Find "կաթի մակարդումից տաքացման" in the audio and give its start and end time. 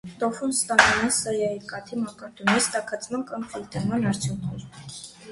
1.71-3.25